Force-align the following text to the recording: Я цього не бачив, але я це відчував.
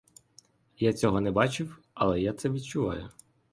Я 0.79 0.93
цього 0.93 1.21
не 1.21 1.31
бачив, 1.31 1.79
але 1.93 2.21
я 2.21 2.33
це 2.33 2.49
відчував. 2.49 3.11